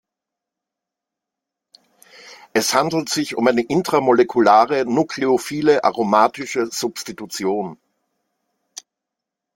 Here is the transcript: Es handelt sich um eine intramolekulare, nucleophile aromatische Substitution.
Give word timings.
Es 2.53 2.73
handelt 2.73 3.07
sich 3.09 3.35
um 3.35 3.45
eine 3.47 3.61
intramolekulare, 3.61 4.83
nucleophile 4.91 5.83
aromatische 5.83 6.65
Substitution. 6.71 7.77